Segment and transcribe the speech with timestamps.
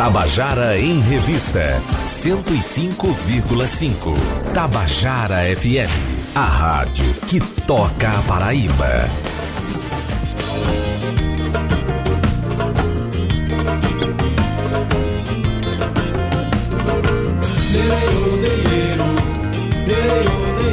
[0.00, 1.60] Tabajara em Revista
[2.06, 4.14] 105,5.
[4.54, 5.90] Tabajara FM,
[6.34, 9.04] a rádio que toca a Paraíba.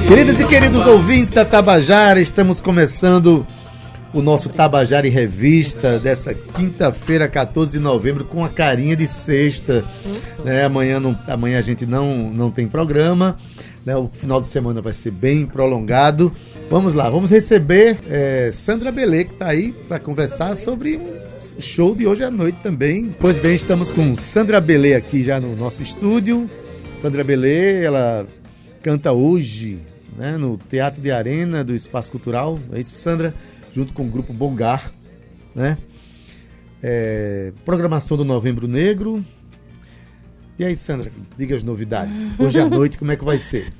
[0.07, 3.45] Queridas e queridos ouvintes da Tabajara, estamos começando
[4.17, 9.85] o nosso Tabajara em Revista dessa quinta-feira, 14 de novembro, com a carinha de sexta.
[10.43, 10.65] Né?
[10.65, 13.37] Amanhã, não, amanhã a gente não, não tem programa,
[13.85, 13.95] né?
[13.95, 16.33] o final de semana vai ser bem prolongado.
[16.67, 20.99] Vamos lá, vamos receber é, Sandra Belê, que está aí para conversar sobre
[21.59, 23.15] show de hoje à noite também.
[23.19, 26.49] Pois bem, estamos com Sandra Belê aqui já no nosso estúdio.
[26.99, 28.25] Sandra Belê, ela
[28.81, 29.79] canta hoje
[30.17, 32.57] né, no Teatro de Arena do Espaço Cultural.
[32.73, 33.31] É isso, Sandra?
[33.77, 34.91] Junto com o grupo Bongar,
[35.53, 35.77] né?
[36.81, 39.23] É, programação do Novembro Negro.
[40.57, 42.17] E aí, Sandra, diga as novidades.
[42.39, 43.71] Hoje à noite, como é que vai ser?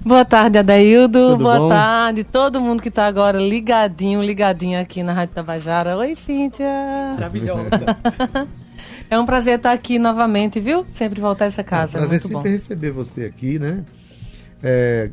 [0.00, 1.30] Boa tarde, Adaildo.
[1.30, 1.68] Tudo Boa bom?
[1.68, 5.96] tarde, todo mundo que está agora ligadinho, ligadinho aqui na Rádio Tabajara.
[5.96, 6.66] Oi, Cíntia.
[7.14, 7.96] Maravilhosa.
[9.08, 10.84] é um prazer estar aqui novamente, viu?
[10.92, 11.96] Sempre voltar a essa casa.
[11.96, 12.42] É um prazer sempre bom.
[12.42, 13.84] receber você aqui, né?
[14.60, 15.10] É,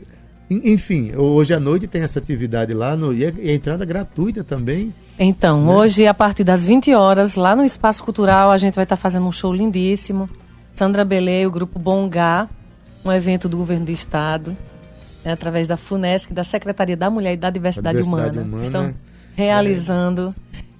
[0.49, 4.93] enfim, hoje à noite tem essa atividade lá no, e a entrada gratuita também.
[5.17, 5.73] Então, né?
[5.73, 9.25] hoje, a partir das 20 horas, lá no Espaço Cultural, a gente vai estar fazendo
[9.25, 10.29] um show lindíssimo.
[10.71, 12.49] Sandra Belê, o grupo Bongá,
[13.03, 14.55] um evento do governo do estado,
[15.23, 18.47] né, através da FUNESC, da Secretaria da Mulher e da Diversidade, Diversidade Humana.
[18.47, 18.63] Humana.
[18.63, 18.93] Estão
[19.35, 20.35] realizando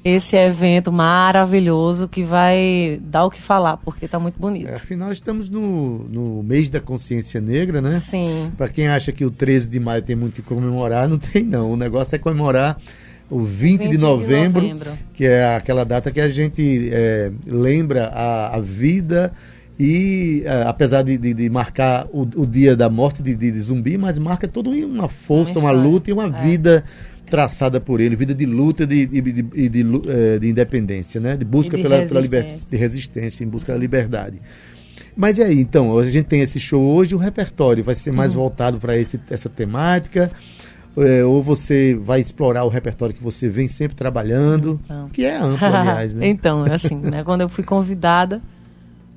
[0.06, 4.70] esse evento maravilhoso que vai dar o que falar, porque está muito bonito.
[4.70, 8.00] É, afinal, estamos no, no mês da consciência negra, né?
[8.00, 8.52] Sim.
[8.56, 11.72] Para quem acha que o 13 de maio tem muito que comemorar, não tem não.
[11.72, 12.78] O negócio é comemorar
[13.28, 17.32] o 20, 20 de, novembro, de, novembro, que é aquela data que a gente é,
[17.48, 19.34] lembra a, a, vida
[19.80, 23.98] e é, apesar de, de, de marcar o, o, dia da morte de, de, zumbi,
[23.98, 26.30] mas marca toda uma força, uma, uma luta e uma é.
[26.30, 26.84] vida
[27.30, 31.36] traçada por ele, vida de luta de, de, de, de, eh, de independência, né?
[31.36, 34.40] de busca pela, pela liberdade, de resistência, em busca da liberdade.
[35.16, 38.32] Mas e aí, então, a gente tem esse show hoje, o repertório vai ser mais
[38.32, 38.40] uhum.
[38.40, 40.30] voltado para essa temática,
[40.98, 45.10] é, ou você vai explorar o repertório que você vem sempre trabalhando, então.
[45.10, 46.28] que é amplo, aliás, né?
[46.28, 48.42] então, assim, né, quando eu fui convidada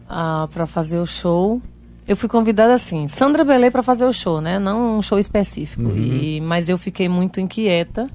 [0.09, 1.61] ah, para fazer o show,
[2.09, 4.59] eu fui convidada assim, Sandra Belê para fazer o show, né?
[4.59, 5.83] Não um show específico.
[5.83, 5.95] Uhum.
[5.95, 8.07] E, mas eu fiquei muito inquieta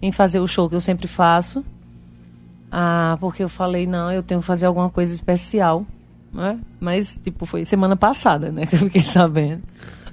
[0.00, 1.62] em fazer o show que eu sempre faço.
[2.70, 5.84] Ah, porque eu falei, não, eu tenho que fazer alguma coisa especial.
[6.32, 6.58] Né?
[6.80, 8.64] Mas, tipo, foi semana passada, né?
[8.66, 9.62] Que eu fiquei sabendo.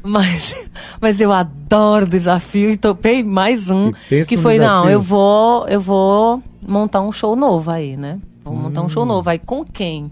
[0.03, 0.53] Mas,
[0.99, 3.93] mas eu adoro desafio e topei mais um.
[4.09, 4.59] Que foi, desafio.
[4.59, 8.19] não, eu vou, eu vou montar um show novo aí, né?
[8.43, 8.57] Vou hum.
[8.57, 9.07] montar um show hum.
[9.07, 9.29] novo.
[9.29, 10.11] Aí com quem?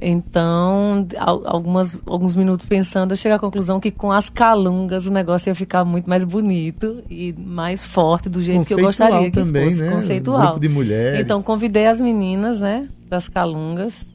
[0.00, 5.50] Então, algumas, alguns minutos pensando, eu cheguei à conclusão que com as calungas o negócio
[5.50, 9.70] ia ficar muito mais bonito e mais forte do jeito que eu gostaria que também,
[9.70, 9.82] fosse.
[9.82, 9.90] Né?
[9.92, 10.38] Conceitual.
[10.38, 11.20] Um grupo de mulheres.
[11.20, 14.06] Então, convidei as meninas, né, das calungas,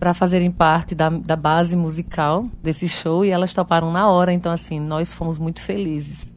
[0.00, 4.32] para fazerem parte da, da base musical desse show e elas toparam na hora.
[4.32, 6.34] Então, assim, nós fomos muito felizes.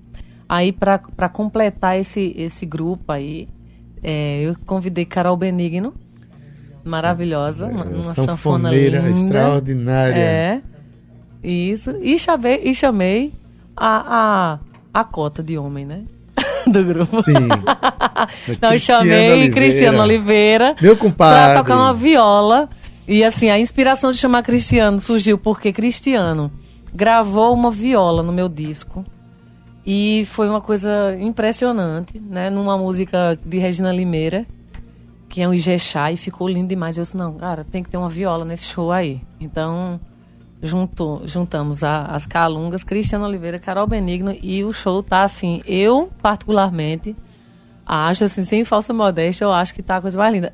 [0.49, 3.47] Aí, para completar esse, esse grupo aí,
[4.03, 5.93] é, eu convidei Carol Benigno,
[6.87, 9.09] maravilhosa, uma, uma sanfona linda.
[9.09, 10.15] extraordinária.
[10.15, 10.61] É.
[11.43, 11.91] Isso.
[12.01, 13.33] E chamei, e chamei
[13.75, 14.59] a,
[14.93, 16.03] a, a cota de homem, né?
[16.67, 17.21] Do grupo.
[17.21, 17.33] Sim.
[18.49, 19.53] então, eu chamei Oliveira.
[19.53, 20.75] Cristiano Oliveira.
[20.81, 21.53] Meu compadre.
[21.53, 22.69] Pra tocar uma viola.
[23.07, 26.51] E assim, a inspiração de chamar Cristiano surgiu porque Cristiano
[26.93, 29.05] gravou uma viola no meu disco.
[29.85, 32.49] E foi uma coisa impressionante, né?
[32.49, 34.45] Numa música de Regina Limeira
[35.29, 36.97] que é um Ijexá, e ficou lindo demais.
[36.97, 39.21] Eu disse, não, cara, tem que ter uma viola nesse show aí.
[39.39, 39.99] Então,
[40.61, 46.11] juntou, juntamos a, as Calungas, Cristiano Oliveira, Carol Benigno, e o show tá assim, eu,
[46.21, 47.15] particularmente,
[47.85, 50.53] acho, assim, sem falsa modéstia, eu acho que tá a coisa mais linda.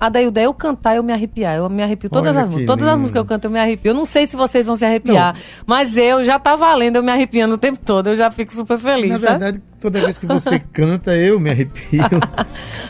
[0.00, 1.56] A daí o eu cantar, eu me arrepiar.
[1.56, 2.66] Eu me arrepio todas Olha as músicas.
[2.66, 3.90] Todas as músicas que eu canto, eu me arrepio.
[3.90, 5.40] Eu não sei se vocês vão se arrepiar, não.
[5.66, 8.06] mas eu já tá valendo, eu me arrepiando o tempo todo.
[8.06, 9.10] Eu já fico super feliz.
[9.10, 9.30] Na sabe?
[9.32, 12.00] verdade, toda vez que você canta, eu me arrepio.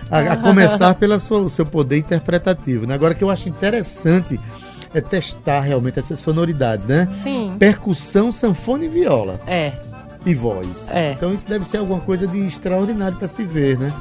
[0.08, 2.86] a, a, começar pelo seu poder interpretativo.
[2.86, 2.94] Né?
[2.94, 4.38] Agora que eu acho interessante
[4.94, 7.08] é testar realmente essas sonoridades, né?
[7.10, 7.56] Sim.
[7.58, 9.40] Percussão, sanfona e viola.
[9.48, 9.72] É.
[10.24, 10.86] E voz.
[10.90, 11.12] É.
[11.12, 13.92] Então isso deve ser alguma coisa de extraordinário para se ver, né?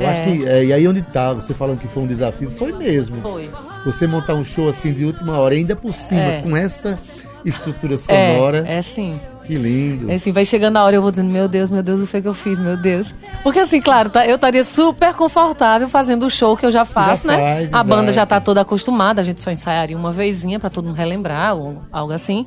[0.00, 0.10] Eu é.
[0.10, 0.46] acho que.
[0.46, 3.20] É, e aí onde tá, você falando que foi um desafio, foi mesmo.
[3.20, 3.50] Foi.
[3.84, 6.42] Você montar um show assim de última hora, ainda por cima, é.
[6.42, 6.98] com essa
[7.44, 8.64] estrutura sonora.
[8.66, 9.20] É, é sim.
[9.44, 10.12] Que lindo.
[10.12, 12.22] Assim, vai chegando a hora eu vou dizendo, meu Deus, meu Deus, o que foi
[12.22, 13.12] que eu fiz, meu Deus.
[13.42, 17.26] Porque assim, claro, tá, eu estaria super confortável fazendo o show que eu já faço,
[17.26, 17.54] Já né?
[17.54, 18.28] faz, a banda já exato.
[18.28, 22.12] tá toda acostumada, a gente só ensaiaria uma vezinha pra todo mundo relembrar ou algo
[22.12, 22.46] assim.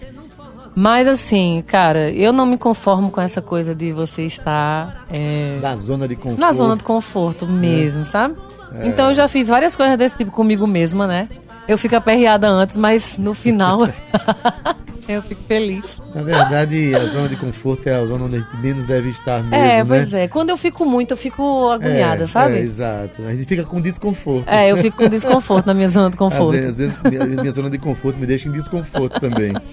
[0.75, 5.75] Mas assim, cara, eu não me conformo com essa coisa de você estar é, Da
[5.75, 6.39] zona de conforto.
[6.41, 8.35] na zona de conforto mesmo, sabe?
[8.79, 8.87] É.
[8.87, 11.29] Então eu já fiz várias coisas desse tipo comigo mesma, né?
[11.67, 13.87] Eu fico aperreada antes, mas no final
[15.07, 16.01] eu fico feliz.
[16.13, 19.43] Na verdade, a zona de conforto é a zona onde a gente menos deve estar
[19.43, 19.85] mesmo, É, né?
[19.85, 20.27] pois é.
[20.27, 22.53] Quando eu fico muito, eu fico agoniada, É, sabe?
[22.55, 23.21] É, exato.
[23.27, 24.47] A gente fica com desconforto.
[24.49, 26.51] É, eu fico com desconforto na minha zona de Às conforto.
[26.51, 29.53] vezes, às vezes, minha, minha zona de conforto me deixa em desconforto também.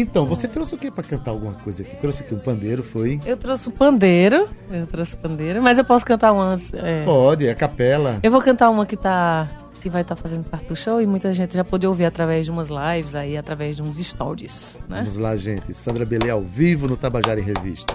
[0.00, 1.96] Então, você trouxe o que pra cantar alguma coisa aqui?
[1.96, 3.20] Trouxe aqui um pandeiro, foi?
[3.24, 6.72] Eu trouxe o pandeiro, eu trouxe o pandeiro, mas eu posso cantar uma antes.
[6.74, 7.04] é.
[7.04, 8.18] Pode, é capela.
[8.22, 9.48] Eu vou cantar uma que tá
[9.80, 12.50] que vai estar fazendo parte do show e muita gente já pôde ouvir através de
[12.50, 15.02] umas lives aí, através de uns stories, né?
[15.02, 15.72] Vamos lá, gente.
[15.72, 17.94] Sandra Belê ao vivo no Tabajara em Revista.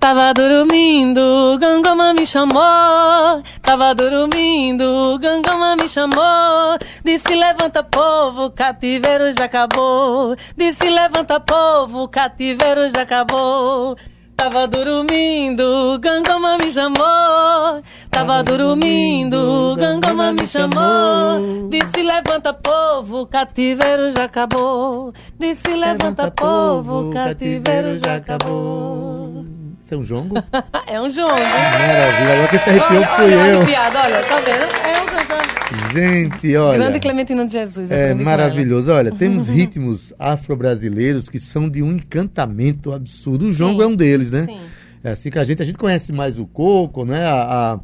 [0.00, 3.42] Tava dormindo, Gangoma me chamou.
[3.60, 6.78] Tava dormindo, Gangoma me chamou.
[7.04, 10.36] Disse levanta povo, cativeiro já acabou.
[10.56, 13.96] Disse levanta povo, cativeiro já acabou.
[14.36, 17.82] Tava dormindo, Gangoma me chamou.
[18.08, 21.68] Tava dormindo, Gangoma me chamou.
[21.68, 25.12] Disse levanta povo, cativeiro já acabou.
[25.40, 29.57] Disse levanta povo, cativeiro já acabou.
[29.88, 30.34] Isso é um jongo?
[30.86, 31.30] É um jogo.
[31.30, 32.32] Maravilha.
[32.34, 33.56] Agora que se arrepiou olha, fui olha, eu.
[33.62, 34.86] arrepiado, olha, tá vendo?
[34.86, 35.92] É eu cantando.
[35.94, 36.78] Gente, olha.
[36.78, 37.90] Grande Clementina de Jesus.
[37.90, 38.90] É maravilhoso.
[38.92, 43.46] Olha, temos ritmos afro-brasileiros que são de um encantamento absurdo.
[43.46, 43.88] O jongo Sim.
[43.88, 44.44] é um deles, né?
[44.44, 44.58] Sim.
[45.04, 47.24] É assim que a gente, a gente conhece mais o coco, né?
[47.24, 47.80] A, a-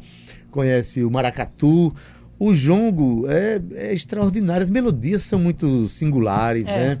[0.51, 1.91] conhece o maracatu.
[2.37, 4.61] O jongo é, é extraordinário.
[4.63, 6.71] As melodias são muito singulares, É.
[6.71, 6.99] né?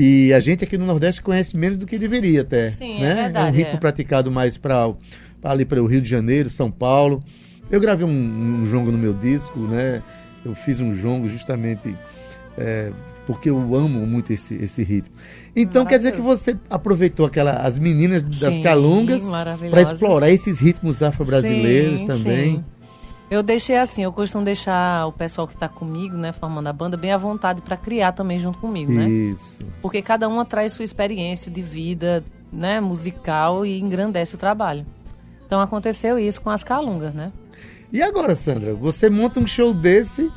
[0.00, 2.70] E a gente aqui no Nordeste conhece menos do que deveria até.
[2.70, 3.14] Sim, é né?
[3.24, 3.80] verdade, um ritmo é.
[3.80, 4.94] praticado mais para
[5.42, 7.20] ali para o Rio de Janeiro, São Paulo.
[7.68, 10.00] Eu gravei um, um jongo no meu disco, né?
[10.44, 11.96] Eu fiz um jongo justamente
[12.56, 12.92] é,
[13.26, 15.16] porque eu amo muito esse, esse ritmo.
[15.56, 20.60] Então quer dizer que você aproveitou aquela, as meninas das Sim, calungas para explorar esses
[20.60, 22.52] ritmos afro-brasileiros também.
[22.52, 22.64] sim.
[23.30, 26.96] Eu deixei assim, eu costumo deixar o pessoal que tá comigo, né, formando a banda,
[26.96, 29.06] bem à vontade para criar também junto comigo, né?
[29.08, 29.62] Isso.
[29.82, 34.86] Porque cada uma traz sua experiência de vida, né, musical e engrandece o trabalho.
[35.46, 37.30] Então aconteceu isso com as calungas, né?
[37.92, 40.30] E agora, Sandra, você monta um show desse,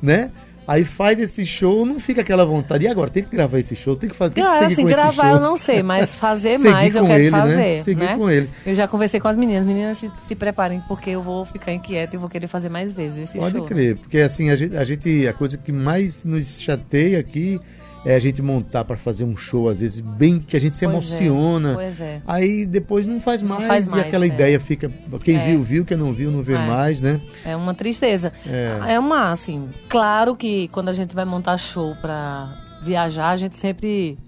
[0.00, 0.30] né?
[0.66, 2.84] Aí faz esse show, não fica aquela vontade.
[2.84, 4.84] E agora, tem que gravar esse show, tem que fazer, tem que Ah, seguir assim,
[4.86, 7.38] gravar eu não sei, mas fazer mais eu quero ele, né?
[7.40, 7.82] fazer.
[7.82, 8.16] Seguir né?
[8.16, 8.48] com ele.
[8.64, 9.64] Eu já conversei com as meninas.
[9.66, 13.24] Meninas, se, se preparem, porque eu vou ficar inquieta e vou querer fazer mais vezes
[13.30, 13.66] esse Pode show.
[13.66, 17.60] crer, porque assim, a gente, a gente- a coisa que mais nos chateia aqui
[18.04, 20.84] é a gente montar para fazer um show, às vezes, bem que a gente se
[20.84, 21.74] Pois é, emociona.
[21.74, 22.22] pois é.
[22.26, 24.28] Aí depois não faz Não mais, faz e mais, aquela é.
[24.28, 24.90] ideia fica.
[25.22, 25.46] Quem É.
[25.46, 26.58] viu, viu, quem não viu, não vê É.
[26.66, 27.20] mais, né?
[27.44, 28.32] É uma tristeza.
[28.46, 28.94] É.
[28.94, 28.98] É.
[28.98, 34.18] uma, assim, claro que quando a gente vai montar show pra viajar, a gente sempre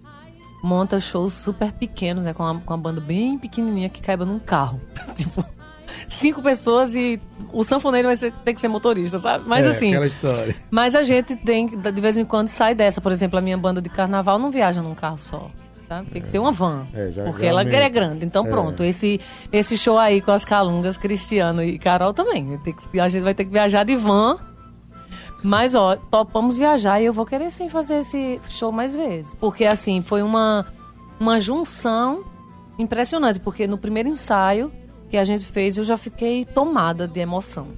[0.63, 2.33] monta shows super pequenos, né?
[2.33, 4.81] Com uma, com uma banda bem pequenininha que caiba num carro.
[5.17, 5.45] tipo,
[6.09, 7.21] cinco pessoas e
[7.53, 9.45] o sanfoneiro vai ser- ter que ser motorista, sabe?
[9.47, 10.57] Mas É, assim, Aquela história.
[10.71, 13.01] mas a gente tem de vez em quando, sai dessa.
[13.01, 15.51] Por exemplo, a minha banda de carnaval não viaja num carro só.
[15.87, 16.11] Sabe?
[16.11, 16.87] Tem que ter uma van.
[16.95, 18.25] É, já- porque ela é grande.
[18.25, 18.49] Então, É.
[18.49, 18.83] pronto.
[18.83, 19.21] Esse,
[19.53, 22.59] esse show aí com as calungas, Cristiano e Carol também.
[22.91, 24.39] Que- a gente vai ter que viajar de van.
[25.43, 29.35] Mas, ó, topamos viajar e eu vou querer sim fazer esse show mais vezes.
[29.35, 30.67] Porque, assim, foi uma,
[31.21, 32.25] uma junção
[32.79, 33.39] impressionante.
[33.41, 34.73] Porque no primeiro ensaio
[35.15, 37.69] que a gente fez, eu já fiquei tomada de emoção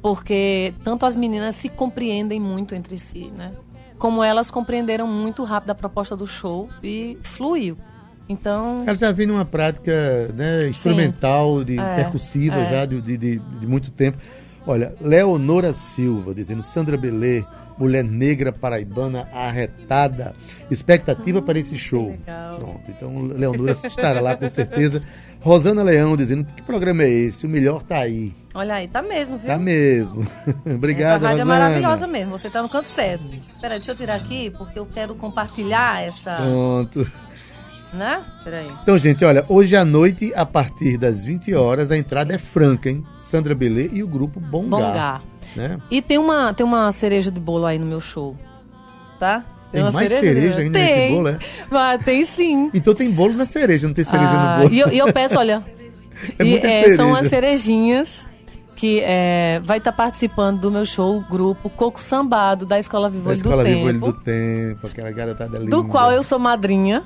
[0.00, 3.52] porque tanto as meninas se compreendem muito entre si, né?
[3.98, 7.76] Como elas compreenderam muito rápido a proposta do show e fluiu.
[8.28, 12.70] Então, Ela já vem numa prática né, instrumental, de É, percussiva é.
[12.70, 14.16] já de, de, de- de muito tempo.
[14.66, 17.44] Olha, Leonora Silva dizendo Sandra Belê,
[17.78, 20.34] mulher negra paraibana arretada.
[20.70, 22.16] Expectativa para esse show.
[22.58, 25.02] Pronto, então Leonora estará lá com certeza.
[25.40, 27.44] Rosana Leão dizendo que programa é esse?
[27.46, 28.32] O melhor tá aí.
[28.54, 29.48] olha aí, tá mesmo, viu?
[29.48, 30.26] Tá mesmo.
[30.64, 31.54] Obrigado, essa rádio Rosana.
[31.54, 33.24] é maravilhosa mesmo, você tá no canto certo.
[33.60, 37.10] Peraí, deixa eu tirar aqui, porque eu quero compartilhar essa, Pronto.
[37.92, 38.22] né?
[38.44, 38.70] Peraí.
[38.82, 42.88] Então, gente, olha, hoje à noite, a partir das 20 horas, a entrada é franca,
[42.88, 43.04] hein?
[43.18, 44.76] Sandra Belê e o grupo Bongá.
[44.76, 45.20] Bongá.
[45.56, 45.78] Né?
[45.90, 48.36] E tem uma, tem uma cereja de bolo aí no meu show,
[49.18, 49.44] tá?
[49.70, 50.96] Tem uma mais cereja ainda tem.
[50.98, 51.38] nesse bolo, é?
[51.70, 52.70] Mas tem sim.
[52.74, 54.74] Então tem bolo na cereja, não tem cereja Ah, no bolo.
[54.74, 55.64] E eu, e eu peço, olha.
[56.38, 56.96] É e, é, cereja.
[56.96, 58.28] são as cerejinhas
[58.76, 63.32] que é, vai estar participando do meu show, o grupo Coco Sambado, da Escola Da
[63.32, 64.12] Escola do Viva Olho Tempo.
[64.12, 65.70] do Tempo, aquela garotada linda.
[65.70, 67.02] do qual eu sou madrinha.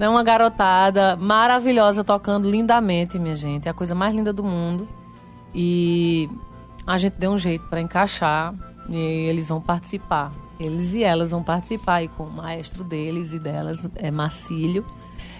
[0.00, 3.66] É uma garotada maravilhosa tocando lindamente, minha gente.
[3.66, 4.88] É a coisa mais linda do mundo.
[5.54, 6.28] E
[6.88, 8.54] a gente deu um jeito para encaixar
[8.88, 10.32] e eles vão participar.
[10.58, 14.86] Eles e elas vão participar aí com o maestro deles e delas, é Marcílio.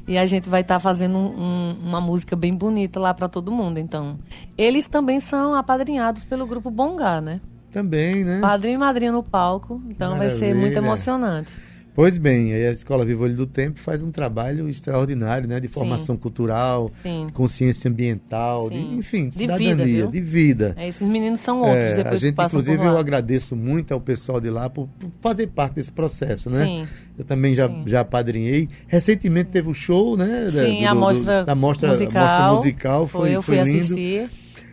[0.06, 3.50] E a gente vai estar tá fazendo um, uma música bem bonita lá para todo
[3.50, 3.78] mundo.
[3.78, 4.18] Então,
[4.58, 7.40] eles também são apadrinhados pelo grupo Bongá, né?
[7.70, 8.40] Também, né?
[8.40, 9.82] Padrinho e madrinha no palco.
[9.88, 10.30] Então Maravilha.
[10.30, 11.54] vai ser muito emocionante.
[11.98, 15.58] Pois bem, a Escola Vivo Olho do Tempo faz um trabalho extraordinário, né?
[15.58, 16.20] De formação Sim.
[16.20, 17.26] cultural, Sim.
[17.34, 20.06] consciência ambiental, de, enfim, de cidadania, de vida.
[20.06, 20.74] De vida.
[20.76, 24.00] É, esses meninos são outros é, depois A gente, que inclusive, eu agradeço muito ao
[24.00, 26.64] pessoal de lá por, por fazer parte desse processo, né?
[26.64, 26.88] Sim.
[27.18, 28.68] Eu também já, já padrinhei.
[28.86, 30.48] Recentemente teve o show, né?
[30.52, 32.22] Sim, do, a mostra, do, da mostra musical.
[32.22, 33.82] Mostra musical foi, foi, eu fui foi lindo.
[33.82, 34.30] assistir.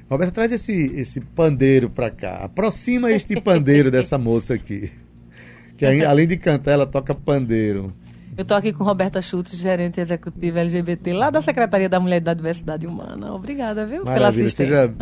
[0.08, 2.44] Roberto, traz esse, esse pandeiro para cá.
[2.44, 4.92] Aproxima este pandeiro dessa moça aqui.
[5.78, 7.94] Que além de cantar, ela toca pandeiro.
[8.38, 12.20] Eu estou aqui com Roberta Schultz, gerente executiva LGBT lá da Secretaria da Mulher e
[12.20, 13.34] da Diversidade Humana.
[13.34, 14.14] Obrigada, viu, Maravilha.
[14.14, 14.94] pela assistência.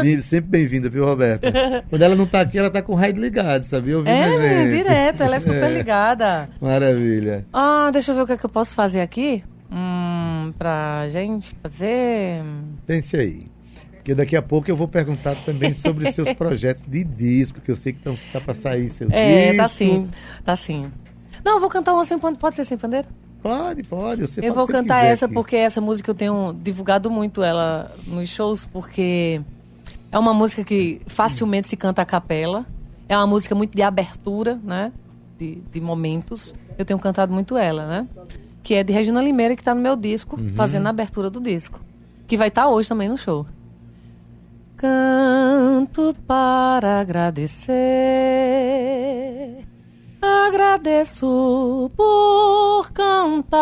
[0.00, 1.50] Seja sempre bem-vinda, viu, Roberta?
[1.90, 3.96] Quando ela não está aqui, ela está com o rádio ligado, sabia?
[3.96, 5.74] Ouvindo é, direto, ela é super é.
[5.74, 6.48] ligada.
[6.60, 7.44] Maravilha.
[7.52, 9.42] Ah, deixa eu ver o que, é que eu posso fazer aqui.
[9.68, 12.40] Hum, pra gente fazer...
[12.86, 13.55] Pense aí.
[14.06, 17.74] Porque daqui a pouco eu vou perguntar também sobre seus projetos de disco, que eu
[17.74, 19.54] sei que está para sair seu é, disco.
[19.54, 20.08] É, tá sim,
[20.44, 20.92] tá sim.
[21.44, 22.38] Não, eu vou cantar uma sem pandeiro.
[22.38, 23.08] Pode ser sem pandeiro?
[23.42, 24.20] Pode, pode.
[24.20, 25.34] Você eu vou cantar essa aqui.
[25.34, 29.40] porque essa música eu tenho divulgado muito ela nos shows, porque
[30.12, 32.64] é uma música que facilmente se canta a capela.
[33.08, 34.92] É uma música muito de abertura, né?
[35.36, 36.54] De, de momentos.
[36.78, 38.08] Eu tenho cantado muito ela, né?
[38.62, 40.54] Que é de Regina Limeira, que está no meu disco, uhum.
[40.54, 41.80] fazendo a abertura do disco.
[42.28, 43.44] Que vai estar tá hoje também no show.
[44.76, 47.74] Canto para agradecer.
[50.20, 53.56] Agradeço por cantar.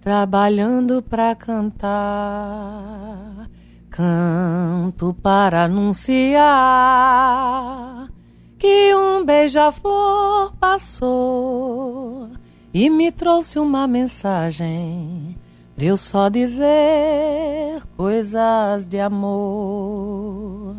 [0.00, 1.90] Trabalhando para cantar.
[3.90, 6.46] Canto para anunciar
[8.58, 12.30] que um beija-flor passou
[12.72, 15.36] e me trouxe uma mensagem
[15.74, 20.76] pra eu só dizer coisas de amor.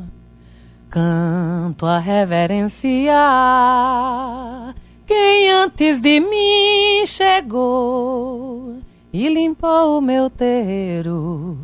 [0.89, 3.15] Canto a reverenciar
[5.06, 8.77] quem antes de mim chegou
[9.12, 11.58] e limpou o meu terreiro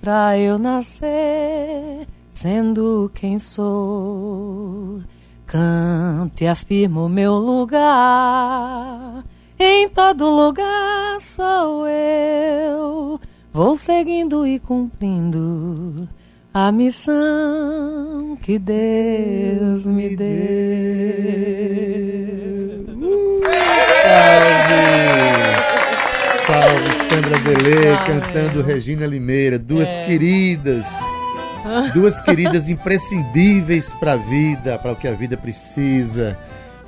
[0.00, 5.00] pra eu nascer sendo quem sou.
[5.46, 9.24] Canto e afirmo meu lugar
[9.60, 13.20] em todo lugar sou eu.
[13.52, 16.08] Vou seguindo e cumprindo
[16.54, 20.26] a missão que Deus me deu.
[22.88, 23.40] Uh,
[24.02, 24.80] salve!
[26.46, 29.58] Salve, Sandra Belê, cantando Regina Limeira.
[29.58, 30.04] Duas é.
[30.06, 30.86] queridas.
[31.92, 36.38] Duas queridas imprescindíveis para a vida, para o que a vida precisa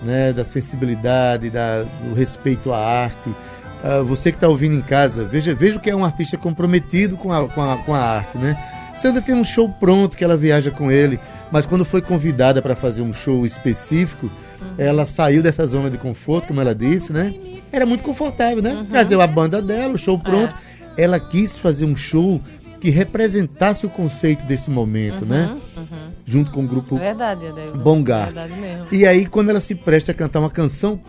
[0.05, 3.29] né, da sensibilidade, da, do respeito à arte.
[3.29, 7.33] Uh, você que está ouvindo em casa, veja, veja que é um artista comprometido com
[7.33, 8.57] a, com a, com a arte, né?
[8.95, 11.19] Sandra tem um show pronto que ela viaja com ele,
[11.51, 14.31] mas quando foi convidada para fazer um show específico,
[14.79, 17.35] ela saiu dessa zona de conforto, como ela disse, né?
[17.73, 18.73] Era muito confortável, né?
[18.75, 18.85] Uhum.
[18.85, 20.55] Trazer a banda dela, o show pronto.
[20.97, 21.03] É.
[21.05, 22.41] Ela quis fazer um show
[22.83, 25.47] que representasse o conceito desse momento, né?
[25.47, 25.61] uhum, né?
[25.77, 26.11] Uhum.
[26.27, 27.47] Junto com o grupo verdade,
[27.77, 28.25] Bongar.
[28.25, 28.89] Verdade mesmo.
[28.91, 31.01] E aí, quando ela se presta a cantar uma canção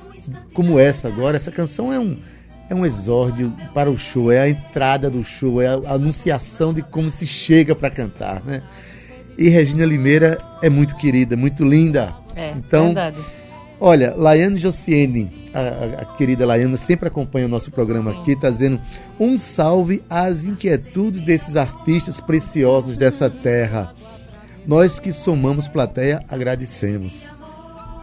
[0.53, 2.15] como essa agora, essa canção é um,
[2.69, 6.83] é um exórdio para o show, é a entrada do show, é a anunciação de
[6.83, 8.61] como se chega para cantar, né?
[9.35, 12.13] E Regina Limeira é muito querida, muito linda.
[12.35, 13.17] É, então, verdade
[13.85, 18.79] Olha, Laiane Josiene, a, a, querida Laiana, sempre acompanha o nosso programa aqui, está dizendo
[19.19, 23.93] um salve às inquietudes desses artistas preciosos dessa terra.
[24.65, 27.13] Nós que somamos plateia, agradecemos.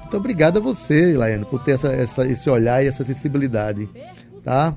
[0.03, 3.89] Muito obrigado a você, Laiane, por ter essa, essa, esse olhar e essa sensibilidade.
[4.45, 4.75] Tá?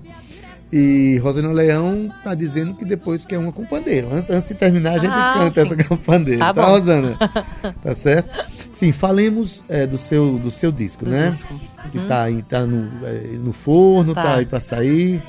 [0.75, 4.07] E Rosana Leão tá dizendo que depois quer uma com pandeiro.
[4.11, 5.67] Antes, antes de terminar, a gente ah, canta sim.
[5.67, 6.39] essa com pandeiro.
[6.39, 7.15] Tá, tá Rosana?
[7.83, 8.43] tá certo?
[8.71, 11.29] Sim, falemos é, do, seu, do seu disco, do né?
[11.29, 11.53] Disco.
[11.91, 12.07] Que uhum.
[12.07, 14.23] tá, aí, tá no, é, no forno, tá.
[14.23, 15.21] tá aí pra sair.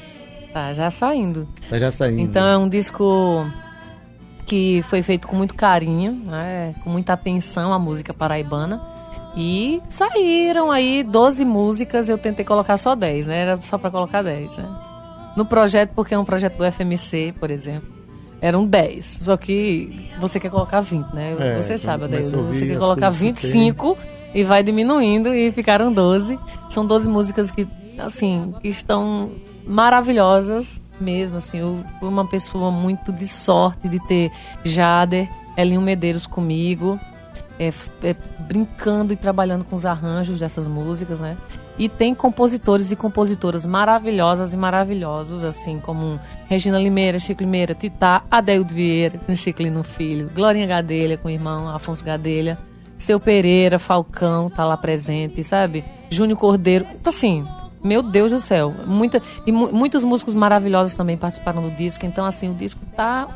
[0.51, 1.47] Tá já saindo.
[1.69, 2.23] Tá já saindo.
[2.23, 3.45] Então é um disco
[4.47, 6.75] que foi feito com muito carinho, né?
[6.83, 8.81] com muita atenção à música paraibana.
[9.37, 13.41] E saíram aí 12 músicas, eu tentei colocar só 10, né?
[13.41, 14.94] Era só para colocar 10, né?
[15.37, 17.89] No projeto, porque é um projeto do FMC, por exemplo,
[18.41, 19.19] eram 10.
[19.23, 21.37] Só que você quer colocar 20, né?
[21.39, 22.49] É, você sabe, Adaildo.
[22.49, 26.39] Você quer colocar 25 que e vai diminuindo e ficaram 12.
[26.69, 27.67] São 12 músicas que,
[27.99, 29.33] assim, que estão
[29.67, 31.59] maravilhosas mesmo, assim.
[31.59, 34.31] Eu fui uma pessoa muito de sorte de ter
[34.65, 36.99] Jader, Elinho Medeiros comigo,
[37.59, 37.69] é,
[38.03, 41.37] é, brincando e trabalhando com os arranjos dessas músicas, né?
[41.79, 48.23] E tem compositores e compositoras maravilhosas e maravilhosos, assim como Regina Limeira, Chico Limeira, Titá,
[48.31, 52.57] Adeildo Vieira, Chico Lino Filho, Glorinha Gadelha com o irmão Afonso Gadelha,
[52.97, 55.85] Seu Pereira, Falcão tá lá presente, sabe?
[56.09, 57.45] Júnior Cordeiro, então, assim,
[57.83, 62.25] meu Deus do céu, muita, e mu muitos músicos maravilhosos também participaram do disco, então
[62.25, 63.29] assim, o disco tá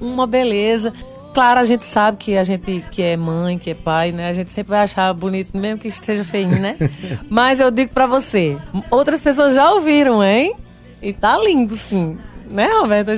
[0.00, 0.92] uma beleza
[1.36, 4.30] claro, a gente sabe que a gente que é mãe, que é pai, né?
[4.30, 6.78] A gente sempre vai achar bonito, mesmo que esteja feinho, né?
[7.28, 8.56] Mas eu digo para você,
[8.90, 10.54] outras pessoas já ouviram, hein?
[11.02, 12.16] E tá lindo, sim.
[12.50, 13.10] Né, Roberto?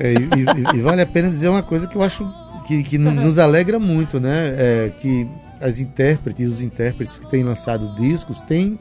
[0.00, 2.28] É, e, e, e, vale a pena dizer uma coisa que eu acho
[2.66, 4.48] que, que nos alegra muito, né?
[4.58, 5.28] É, que
[5.60, 8.80] as intérpretes, os intérpretes que têm lançado discos têm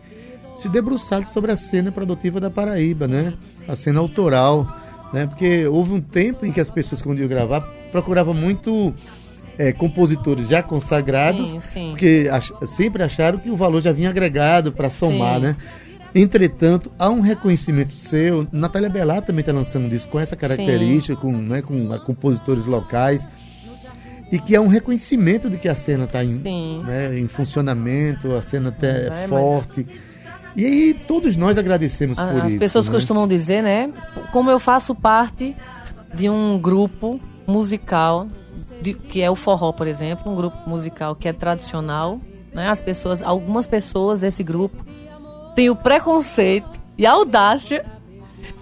[0.56, 3.36] se debruçado sobre a cena produtiva da Paraíba, né?
[3.68, 4.68] A cena autoral
[5.12, 5.26] né?
[5.26, 8.94] Porque houve um tempo em que as pessoas, quando iam gravar, procuravam muito
[9.58, 11.90] é, compositores já consagrados, sim, sim.
[11.90, 15.42] porque ach sempre acharam que o valor já vinha agregado para somar, sim.
[15.42, 15.56] né?
[16.14, 18.48] Entretanto, há um reconhecimento seu.
[18.52, 22.66] Natália Belar também está lançando um disco com essa característica, com, né, com a, compositores
[22.66, 23.28] locais.
[24.32, 28.42] E que é um reconhecimento de que a cena está em, né, em funcionamento, a
[28.42, 29.86] cena até é, é forte.
[29.88, 30.10] Mas
[30.56, 32.46] e aí todos nós agradecemos por As isso.
[32.46, 32.94] As pessoas né?
[32.94, 33.92] costumam dizer, né?
[34.32, 35.56] Como eu faço parte
[36.14, 37.20] de um grupo
[37.50, 38.28] musical,
[38.82, 42.20] de, que é o forró, por exemplo, um grupo musical que é tradicional,
[42.54, 42.70] né?
[42.70, 44.86] As pessoas, algumas pessoas desse grupo
[45.56, 47.86] têm o preconceito e a audácia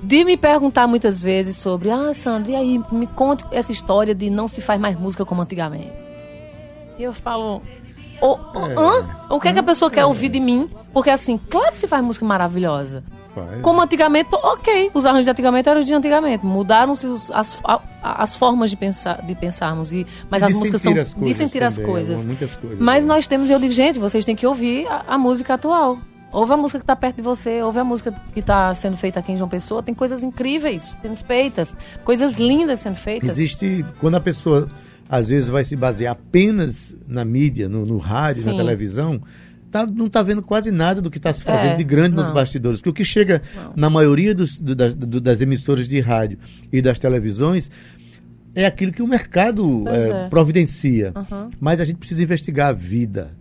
[0.01, 4.29] de me perguntar muitas vezes sobre, ah, Sandra, e aí, me conte essa história de
[4.29, 5.93] não se faz mais música como antigamente.
[6.97, 7.61] E eu falo,
[8.21, 9.33] o, é.
[9.35, 10.05] o que, é que a pessoa quer é.
[10.05, 10.69] ouvir de mim?
[10.93, 13.03] Porque assim, claro que se faz música maravilhosa.
[13.35, 13.61] Faz.
[13.61, 14.91] Como antigamente, ok.
[14.93, 16.45] Os arranjos de antigamente eram os de antigamente.
[16.45, 17.61] Mudaram-se as,
[18.01, 19.93] as formas de, pensar, de pensarmos.
[19.93, 22.25] E, mas de as músicas são as de sentir as coisas.
[22.25, 22.79] coisas.
[22.79, 23.13] Mas né?
[23.13, 25.99] nós temos, eu digo, gente, vocês têm que ouvir a, a música atual.
[26.31, 29.19] Ouve a música que está perto de você, ouve a música que está sendo feita
[29.19, 29.81] aqui em João Pessoa.
[29.81, 33.29] Tem coisas incríveis sendo feitas, coisas lindas sendo feitas.
[33.29, 34.67] Existe, quando a pessoa
[35.09, 38.51] às vezes vai se basear apenas na mídia, no, no rádio, Sim.
[38.51, 39.21] na televisão,
[39.71, 42.23] tá, não está vendo quase nada do que está se fazendo é, de grande não.
[42.23, 42.79] nos bastidores.
[42.79, 43.73] Porque o que chega não.
[43.75, 46.37] na maioria dos, do, das, do, das emissoras de rádio
[46.71, 47.69] e das televisões
[48.55, 50.29] é aquilo que o mercado é, é.
[50.29, 51.13] providencia.
[51.15, 51.49] Uhum.
[51.59, 53.31] Mas a gente precisa investigar a vida.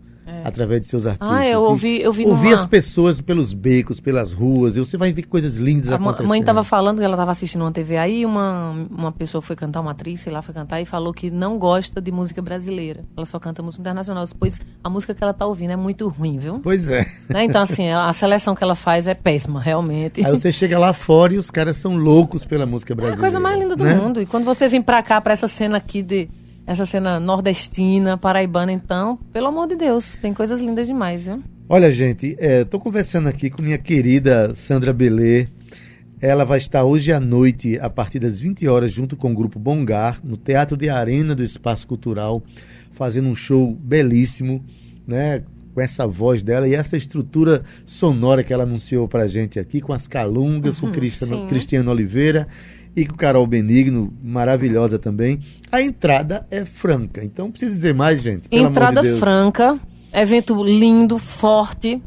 [0.47, 1.29] Através de seus artistas.
[1.29, 2.55] Ah, eu ouvi, eu vi Ouvir numa...
[2.55, 6.27] as pessoas pelos becos, pelas ruas, e você vai ver coisas lindas a acontecendo.
[6.27, 9.57] A mãe estava falando que ela estava assistindo uma TV aí, uma, uma pessoa foi
[9.57, 13.05] cantar, uma atriz, sei lá, foi cantar e falou que não gosta de música brasileira.
[13.17, 14.25] Ela só canta música internacional.
[14.39, 16.61] Pois a música que ela está ouvindo é muito ruim, viu?
[16.63, 17.07] Pois é.
[17.29, 17.45] Né?
[17.45, 20.25] Então, assim, a seleção que ela faz é péssima, realmente.
[20.25, 23.21] Aí você chega lá fora e os caras são loucos pela música brasileira.
[23.21, 23.95] É a coisa mais linda do né?
[23.95, 24.21] mundo.
[24.21, 26.29] E quando você vem para cá, para essa cena aqui de
[26.67, 31.41] essa cena nordestina, paraibana, então, pelo amor de Deus, tem coisas lindas demais, viu?
[31.69, 35.47] Olha, gente, estou é, conversando aqui com minha querida Sandra Belê.
[36.21, 39.59] Ela vai estar hoje à noite, a partir das 20 horas, junto com o grupo
[39.59, 42.43] Bongar, no Teatro de Arena do Espaço Cultural,
[42.91, 44.65] fazendo um show belíssimo,
[45.07, 45.45] né?
[45.75, 49.93] Com essa voz dela e essa estrutura sonora que ela anunciou pra gente aqui, com
[49.93, 52.49] as calungas, uhum, com Cristiano, Cristiano Oliveira
[52.97, 55.41] e com Carol Benigno, maravilhosa também.
[55.71, 58.49] A entrada é franca, então precisa dizer mais, gente.
[58.51, 59.79] entrada de franca,
[60.11, 62.03] evento lindo, forte,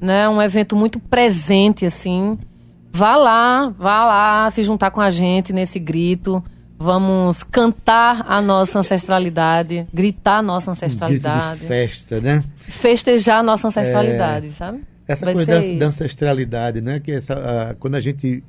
[0.00, 0.28] né?
[0.28, 2.36] Um evento muito presente, assim.
[2.92, 6.42] Vá lá, vá lá se juntar com a gente nesse grito.
[6.78, 11.36] Vamos cantar a nossa ancestralidade, gritar a nossa ancestralidade.
[11.36, 12.44] Um grito de festa, né?
[12.58, 14.50] Festejar a nossa ancestralidade, é...
[14.50, 14.80] sabe?
[15.08, 16.98] Essa Vai coisa da, da, ancestralidade, né?
[16.98, 18.42] Que essa, a, quando a gente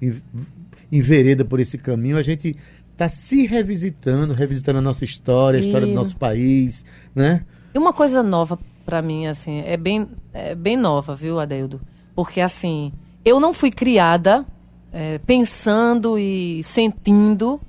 [0.92, 2.56] envereda por esse caminho, a gente
[2.92, 7.46] está se revisitando, revisitando a nossa história, a história do nosso país, né?
[7.74, 11.82] E uma coisa nova para mim, assim, é bem, é bem nova, viu, Adeildo?
[12.16, 12.92] Porque, assim,
[13.24, 14.46] eu não fui criada
[14.92, 17.60] é, pensando e sentindo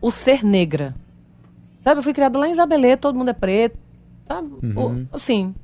[0.00, 0.94] o ser negra.
[1.80, 3.78] Sabe, eu fui criada lá em Isabelê, todo mundo é preto,
[4.26, 4.48] sabe?
[4.62, 5.06] Uhum.
[5.10, 5.54] O, assim,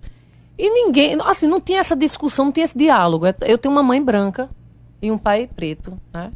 [0.57, 3.27] e ninguém, assim, não tinha essa discussão, não tinha esse diálogo.
[3.43, 4.49] Eu tenho uma mãe branca
[5.03, 6.31] e um pai preto, né?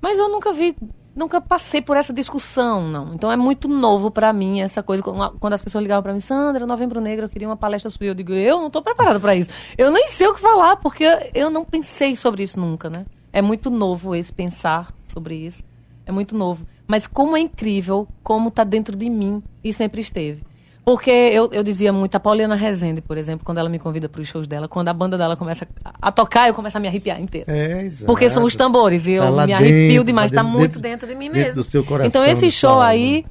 [0.00, 0.76] Mas eu nunca vi,
[1.14, 3.14] nunca passei por essa discussão, não.
[3.14, 5.02] Então é muito novo para mim essa coisa.
[5.02, 8.06] Quando as pessoas ligavam para mim, Sandra, Novembro Negro, eu queria uma palestra sua.
[8.06, 9.50] Eu digo, eu não estou preparada para isso.
[9.76, 13.04] Eu nem sei o que falar, porque eu não pensei sobre isso nunca, né?
[13.32, 15.62] É muito novo esse pensar sobre isso.
[16.06, 16.66] É muito novo.
[16.86, 20.42] Mas como é incrível, como está dentro de mim e sempre esteve.
[20.90, 24.20] Porque eu, eu dizia muito, a Pauliana Rezende, por exemplo, quando ela me convida para
[24.20, 25.64] os shows dela, quando a banda dela começa
[26.02, 27.46] a tocar, eu começo a me arrepiar inteira.
[27.48, 28.06] É, exato.
[28.06, 30.58] Porque são os tambores e eu Tá lá me arrepio dentro, demais, tá tá dentro-
[30.58, 31.62] muito dentro- dentro de mim dentro mesmo.
[31.62, 33.24] do seu coração, então esse show aí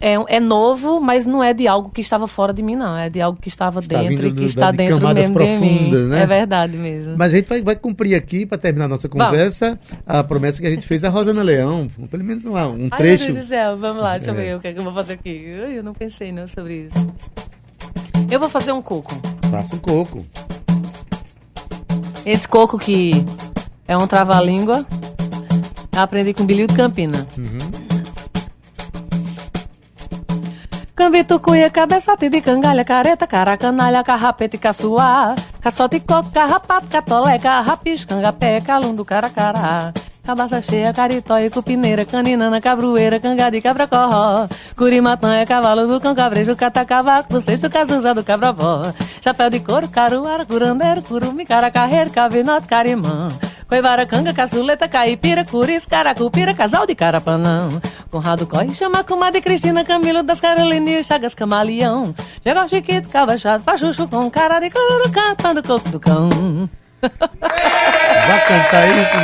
[0.00, 2.96] é, é novo, mas não é de algo que estava fora de mim, não.
[2.96, 5.90] É de algo que estava Está dentro e que está de dentro mesmo de mim.
[6.08, 6.22] né?
[6.22, 7.14] É verdade mesmo.
[7.16, 9.26] Mas a gente vai, vai cumprir aqui, para terminar a nossa Vamos.
[9.26, 11.88] conversa, a promessa que a gente fez a Rosana Leão.
[12.10, 13.24] Pelo menos uma- um Ai, trecho.
[13.24, 14.44] meu Deus do céu, vamos lá, deixa eu É.
[14.44, 15.54] ver o que, é que eu vou fazer aqui.
[15.66, 17.12] Ai, Eu não pensei não sobre isso.
[18.30, 19.12] Eu vou fazer um coco.
[19.50, 20.24] Faça um coco.
[22.24, 23.12] Esse coco que
[23.86, 24.86] é um trava-língua,
[25.94, 27.26] aprendi com Bilio de Campina.
[30.94, 38.06] Cambito, cuia, cabeçote de cangalha, careta, cara, canalha, carrapete, caçoar, caçote, coco, carrapato, catolé, carrapicho,
[38.06, 39.92] cangapé, calundo, caracará.
[40.22, 44.48] Cabaça cheia, caritóia, cupineira, caninana, cabroeira, cangade, cabra-corró.
[44.76, 48.82] Curimatã é cavalo do cão cabrejo, catacavaco, do sexto cazuza do cabra-vó.
[49.20, 53.30] Chapéu de couro, caruara, curandeiro, curumi, caracarreiro, cavinote, carimã.
[53.68, 57.80] Coivara, canga, caçuleta, caipira, curis, caracupira, casal de carapanão.
[58.10, 62.14] Conrado corre, chama comadre Cristina, Camilo das Carolinas, Chagas, Camaleão.
[62.42, 66.68] Chegou Chiquito, Cavachado, Pachucho com cara de cururu, cantando coco do cão.
[67.00, 69.16] Vai cantar isso,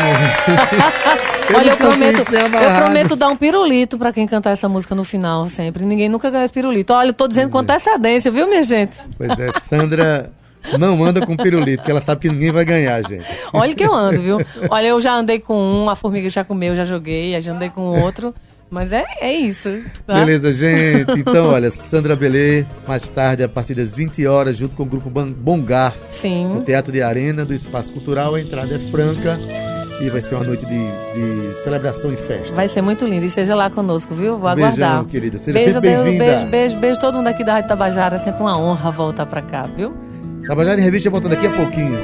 [1.50, 1.57] meu?
[1.59, 5.05] Olha, eu prometo, nem eu prometo dar um pirulito pra quem cantar essa música no
[5.05, 5.85] final, sempre.
[5.85, 6.92] Ninguém nunca ganha esse pirulito.
[6.92, 8.96] Olha, eu tô dizendo com antecedência, viu, minha gente?
[9.16, 10.31] Pois é, Sandra
[10.78, 13.24] não anda com pirulito, porque ela sabe que ninguém vai ganhar, gente.
[13.52, 14.38] Olha que eu ando, viu?
[14.68, 18.00] Olha, eu já andei com um, a formiga já comeu, já joguei, já andei com
[18.00, 18.34] outro.
[18.70, 19.80] Mas é, é isso.
[20.06, 20.14] Tá?
[20.14, 21.10] Beleza, gente.
[21.18, 25.10] Então, olha, Sandra Belê, mais tarde, a partir das 20 horas, junto com o grupo
[25.10, 26.62] Bongar, no Sim.
[26.64, 28.36] Teatro de Arena do Espaço Cultural.
[28.36, 29.40] A entrada é franca
[30.00, 32.54] e vai ser uma noite de, de celebração e festa.
[32.54, 33.26] Vai ser muito lindo.
[33.26, 34.38] Esteja lá conosco, viu?
[34.38, 35.04] Vou Beijão, aguardar.
[35.06, 35.36] querida.
[35.36, 36.24] Seja beijo, sempre bem-vinda.
[36.24, 37.00] beijo, beijo, beijo.
[37.00, 38.14] Todo mundo aqui da Rádio Tabajara.
[38.14, 39.92] É sempre uma honra voltar pra cá, viu?
[40.50, 41.96] Tabajara em Revista volta daqui a pouquinho.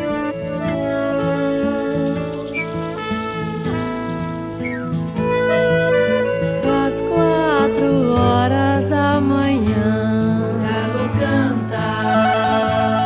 [6.62, 11.88] Às quatro horas da manhã, o galo canta,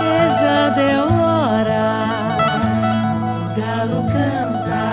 [0.02, 1.86] que já deu hora.
[3.40, 4.84] O galo canta,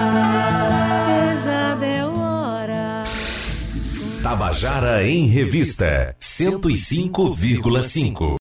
[1.08, 3.04] que já deu hora.
[4.24, 8.30] Tabajara em Revista 105,5.